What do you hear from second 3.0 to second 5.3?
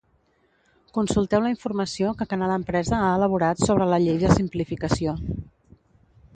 ha elaborat sobre la Llei de simplificació.